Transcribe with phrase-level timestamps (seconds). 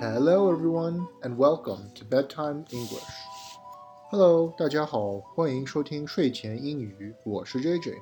[0.00, 3.02] Hello, everyone, and welcome to Bedtime English.
[4.10, 7.94] Hello，大家好，欢迎收听睡前英语，我是 JJ。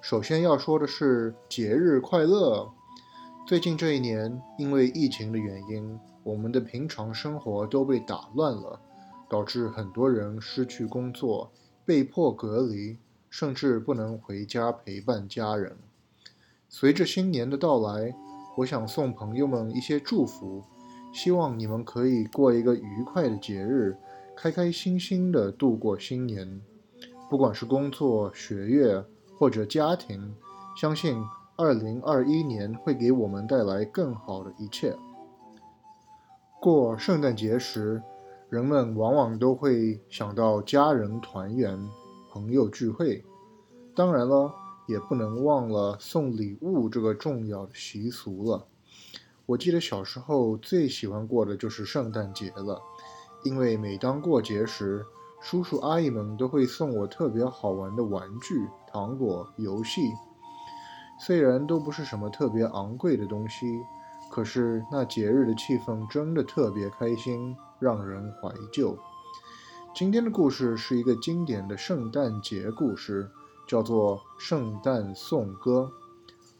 [0.00, 2.70] 首先要说的是节日快乐。
[3.46, 8.80] 最近这一年，因为疫情的原因，我们的平常生活都被打乱了，
[9.28, 11.50] 导致很多人失去工作，
[11.84, 12.98] 被迫隔离，
[13.36, 15.76] 甚至不能回家陪伴家人。
[16.68, 18.14] 随着新年的到来，
[18.58, 20.62] 我想送朋友们一些祝福。
[21.12, 23.96] 希望你们可以过一个愉快的节日，
[24.36, 26.60] 开开心心的度过新年。
[27.28, 29.04] 不管是工作、学业
[29.36, 30.32] 或者家庭，
[30.80, 31.20] 相信
[31.56, 34.94] 2021年会给我们带来更好的一切。
[36.60, 38.00] 过圣诞节时，
[38.48, 41.76] 人们往往都会想到家人团圆、
[42.30, 43.22] 朋友聚会。
[43.96, 44.52] 当然了，
[44.86, 48.66] 也不能忘了送礼物这个重要的习俗了。
[49.46, 52.80] 我记得小时候最喜欢过的就是圣诞节了，
[53.44, 55.04] 因为每当过节时，
[55.40, 60.10] 叔叔阿姨们都会送我特别好玩的玩具、糖果、游戏。
[61.20, 63.80] 虽然都不是什么特别昂贵的东西，
[64.28, 68.98] 可是那节日的气氛真的特别开心，让人怀旧。
[69.94, 73.30] 今天的故事是一个经典的圣诞节故事，
[73.66, 75.90] 叫做《圣诞颂歌》。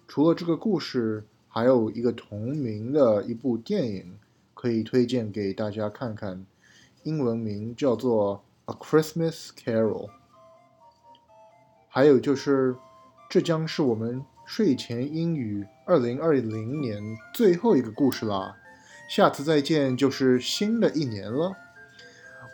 [0.06, 4.18] 除了这个故事，还有一个同名的一部电影
[4.52, 6.44] 可以推荐给大家看看，
[7.02, 10.06] 英文名叫做《A Christmas Carol》。
[11.88, 12.76] 还有就是，
[13.30, 18.56] 这将是我们睡前英语二零二零年最后一个故事啦，
[19.08, 21.56] 下次再见就是新的一年了。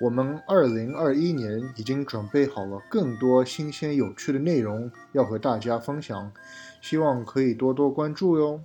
[0.02, 6.31] 我们二零二一年已经准备好了更多新鲜有趣的内容要和大家分享，
[6.81, 8.61] 希望可以多多关注哟。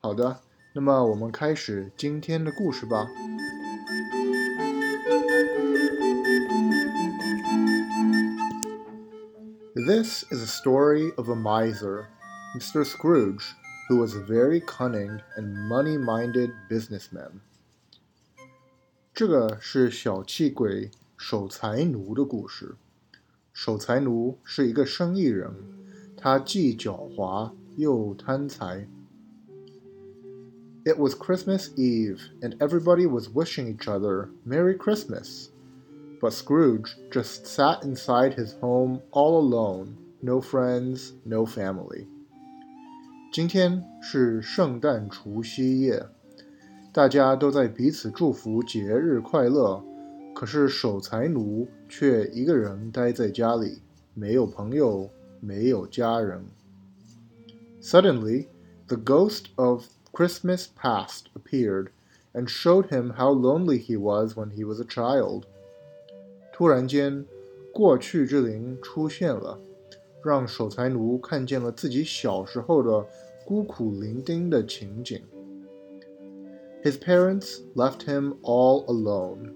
[0.00, 0.40] 好的，
[0.72, 3.06] 那么我们开始今天的故事吧。
[9.74, 12.06] This is a story of a miser,
[12.56, 12.82] Mr.
[12.84, 13.54] Scrooge,
[13.88, 17.40] who was a very cunning and money-minded businessman.
[19.20, 22.76] 这个是小气鬼守财奴的故事。
[23.52, 25.52] 守财奴是一个生意人，
[26.16, 28.86] 他既狡猾又贪财。
[30.84, 35.48] It was Christmas Eve, and everybody was wishing each other Merry Christmas.
[36.20, 42.06] But Scrooge just sat inside his home all alone, no friends, no family.
[43.32, 46.06] 今天是圣诞除夕夜，
[46.93, 49.81] 大家都在彼此祝福节日快乐，
[50.35, 53.81] 可是守财奴却一个人待在家里，
[54.13, 55.09] 没有朋友，
[55.39, 56.43] 没有家人。
[57.81, 58.47] Suddenly,
[58.87, 61.87] the ghost of Christmas past appeared
[62.33, 65.43] and showed him how lonely he was when he was a child.
[66.51, 67.25] 突然间，
[67.73, 69.57] 过去之灵出现了，
[70.21, 73.07] 让守财奴看见了自己小时候的
[73.45, 75.21] 孤苦伶仃的情景。
[76.82, 79.54] His parents left him all alone.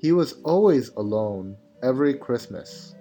[0.00, 2.92] He was always alone every Christmas.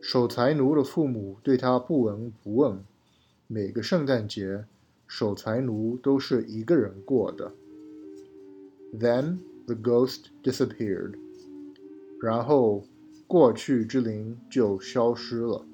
[0.00, 2.84] 守财奴的父母对他不闻不问，
[3.46, 4.64] 每个圣诞节。
[5.06, 7.52] 守财奴都是一个人过的。
[8.92, 11.14] Then the ghost disappeared.
[12.20, 12.84] 然后
[13.26, 15.64] 过去之灵就消失了。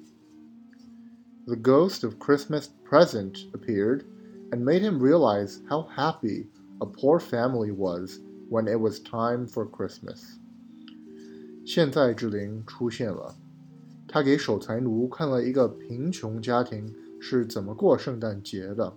[1.45, 4.03] The ghost of Christmas present appeared
[4.51, 6.47] and made him realize how happy
[6.79, 8.19] a poor family was
[8.49, 10.37] when it was time for Christmas.
[11.65, 13.35] 现在之灵出现了，
[14.07, 18.93] 他给守财奴看了一个贫穷家庭是怎么过圣诞节的。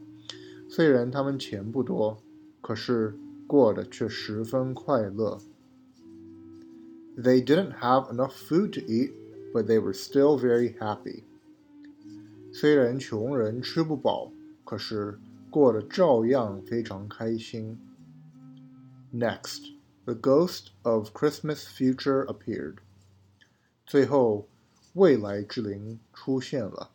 [0.69, 2.19] 虽然他们钱不多，
[2.61, 3.17] 可是
[3.47, 5.39] 过得却十分快乐。
[7.17, 9.13] They didn't have enough food to eat,
[9.55, 11.23] but they were still very happy.
[12.53, 14.33] 虽然穷人吃不饱，
[14.65, 15.19] 可是
[15.51, 17.79] 过得照样非常开心。
[19.13, 19.63] Next,
[20.05, 22.77] the ghost of Christmas future appeared.
[23.87, 24.49] 最后，
[24.95, 26.91] 未来之灵出现了。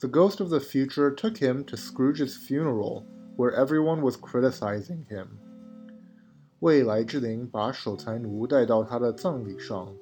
[0.00, 3.02] the ghost of the future took him to Scrooge's funeral,
[3.36, 5.26] where everyone was criticizing him.
[6.60, 9.92] 未来之灵把守财奴带到他的葬礼上，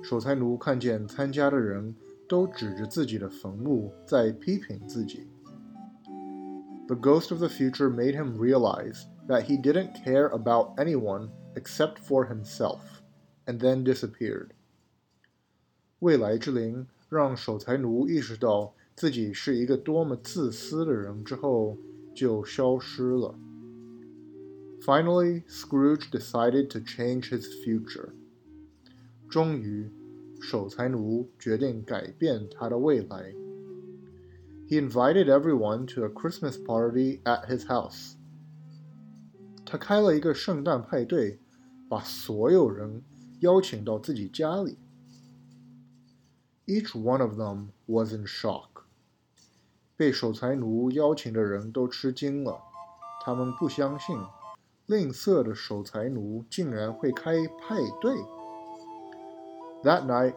[0.00, 1.94] 守财奴看见参加的人
[2.28, 5.26] 都指着自己的坟墓在批评自己。
[6.88, 11.98] The ghost of the future made him realize that he didn't care about anyone except
[11.98, 12.80] for himself,
[13.46, 14.50] and then disappeared.
[16.00, 21.78] 未来之灵 让守财奴意识到自己是一个多么自私的人之后，
[22.14, 23.34] 就消失了。
[24.84, 28.10] Finally, Scrooge decided to change his future.
[29.30, 29.90] 终于，
[30.40, 33.32] 守财奴决定改变他的未来。
[34.68, 38.14] He invited everyone to a Christmas party at his house.
[39.64, 41.38] 他开了一个圣诞派对，
[41.88, 43.02] 把所有人
[43.40, 44.78] 邀请到自己家里。
[46.66, 48.68] Each one of them was in shock.
[49.96, 52.60] 被守财奴邀请的人都吃惊了，
[53.24, 54.16] 他们不相信。
[54.86, 58.14] 吝啬的守财奴竟然会开派对。
[59.84, 60.34] That night,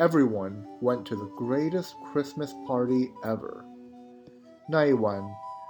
[0.00, 3.64] everyone went to the greatest Christmas party ever.
[4.68, 5.24] 那一晚，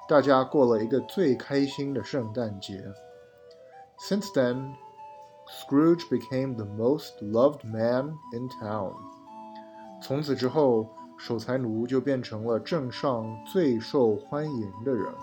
[0.09, 2.83] 大家过了一个最开心的圣诞节。
[3.99, 4.75] Since then,
[5.49, 8.95] Scrooge became the most loved man in town.
[10.03, 10.89] 从此之后，
[11.19, 15.15] 守财奴就变成了镇上最受欢迎的人。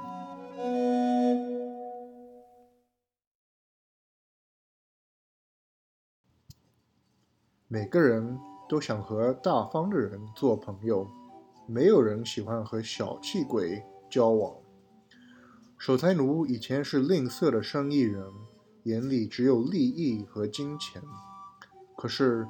[7.67, 11.08] 每个人 都想和大方的人做朋友，
[11.66, 14.54] 没有人喜欢和小气鬼交往。
[15.78, 18.24] 守财奴以前是吝啬的生意人，
[18.82, 21.00] 眼里只有利益和金钱。
[21.96, 22.46] 可是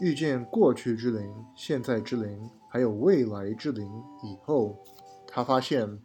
[0.00, 3.88] 遇见过去之灵、现在之灵，还有未来之灵
[4.22, 4.78] 以后，
[5.26, 5.98] 他发现，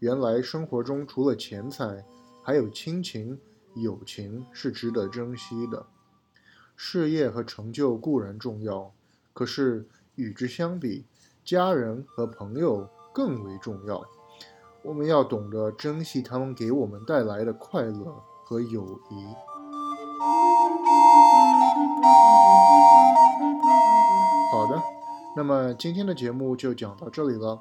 [0.00, 2.04] 原来生活中除了钱财，
[2.42, 3.38] 还有亲情、
[3.76, 5.86] 友情是值得珍惜的。
[6.82, 8.90] 事业和成就固然重要，
[9.34, 11.04] 可是与之相比，
[11.44, 14.02] 家人和朋友更为重要。
[14.82, 19.26] 我们要懂得珍惜他们给我们带来的快乐和友谊。
[24.50, 24.82] 好的，
[25.36, 27.60] 那么今天的节目就讲到这里了。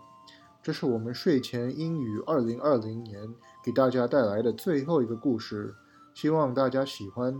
[0.64, 3.28] 这是我们睡前英语二零二零年
[3.62, 5.76] 给大家带来的最后一个故事，
[6.14, 7.38] 希望大家喜欢。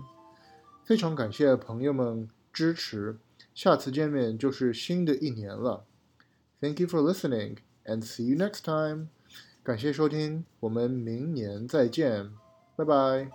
[0.90, 3.20] 非常感谢朋友们支持，
[3.54, 5.86] 下次见面就是新的一年了。
[6.60, 9.10] Thank you for listening and see you next time。
[9.62, 12.32] 感谢收听，我们明年再见，
[12.76, 13.30] 拜拜。